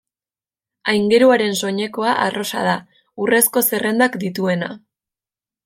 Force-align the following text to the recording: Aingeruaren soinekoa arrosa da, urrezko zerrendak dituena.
Aingeruaren 0.93 1.53
soinekoa 1.59 2.15
arrosa 2.25 2.65
da, 2.69 2.75
urrezko 3.27 3.65
zerrendak 3.73 4.19
dituena. 4.27 4.75